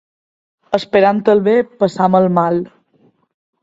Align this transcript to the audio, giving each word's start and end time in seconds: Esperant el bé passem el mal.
Esperant 0.77 1.21
el 1.35 1.45
bé 1.51 1.55
passem 1.85 2.21
el 2.25 2.29
mal. 2.43 2.63